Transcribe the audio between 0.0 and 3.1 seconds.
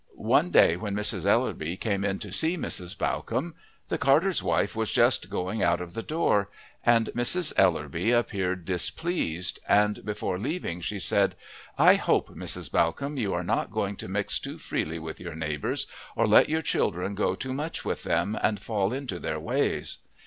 One day when Mrs. Ellerby came in to see Mrs.